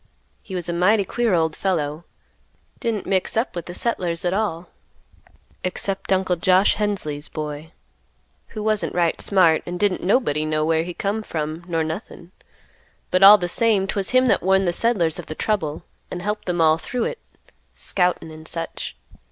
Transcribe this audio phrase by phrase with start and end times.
[0.41, 2.05] He was a mighty queer old fellow;
[2.79, 4.67] didn't mix up with the settlers at all,
[5.63, 7.69] except Uncle Josh Hensley's boy
[8.47, 12.31] who wasn't right smart, and didn't nobody know where he come from nor nothing;
[13.11, 16.45] but all the same, 'twas him that warned the settlers of the trouble, and helped
[16.45, 17.19] them all through it,
[17.75, 18.97] scoutin' and such.